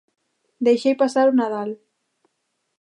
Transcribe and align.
Deixei 0.65 0.95
pasar 1.01 1.27
o 1.31 1.37
nadal. 1.39 1.69